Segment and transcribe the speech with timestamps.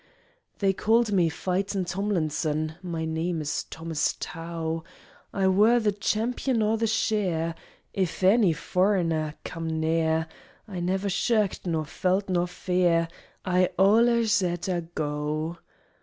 [0.57, 4.83] They called me 'Fightin' Tomlinson,' (My name is Thomas Tow)
[5.31, 7.53] I wor the champion o' the sheer;
[7.93, 10.25] If any furriner come near,
[10.67, 13.09] I never shirked nor felt noa fear,
[13.45, 15.59] I allers 'ed a go.